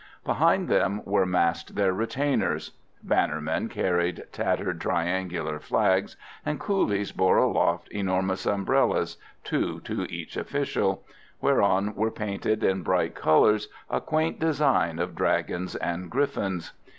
Behind 0.25 0.67
them 0.67 1.03
were 1.05 1.27
massed 1.27 1.75
their 1.75 1.93
retainers. 1.93 2.71
Bannermen 3.05 3.69
carried 3.69 4.23
tattered 4.31 4.81
triangular 4.81 5.59
flags, 5.59 6.17
and 6.43 6.59
coolies 6.59 7.11
bore 7.11 7.37
aloft 7.37 7.87
enormous 7.89 8.47
umbrellas 8.47 9.17
two 9.43 9.79
to 9.81 10.11
each 10.11 10.37
official 10.37 11.03
whereon 11.39 11.93
were 11.93 12.09
painted 12.09 12.63
in 12.63 12.81
bright 12.81 13.13
colours 13.13 13.67
a 13.91 14.01
quaint 14.01 14.39
design 14.39 14.97
of 14.97 15.13
dragons 15.13 15.75
and 15.75 16.09
griffins. 16.09 16.73